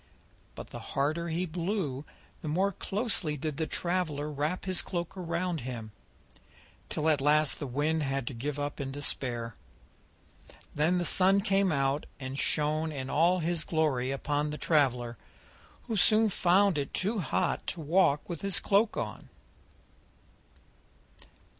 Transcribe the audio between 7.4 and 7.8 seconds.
the